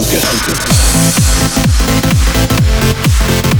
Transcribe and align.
Rock 0.00 0.12
me, 3.54 3.59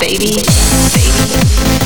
baby, 0.00 0.32
baby. 0.94 1.79